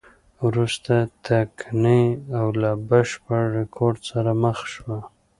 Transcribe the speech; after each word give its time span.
وروسته 0.45 0.93
ټکنۍ 1.25 2.03
او 2.39 2.47
له 2.61 2.71
بشپړ 2.89 3.41
رکود 3.57 3.95
سره 4.09 4.31
مخ 4.43 4.57
شوه. 4.73 4.99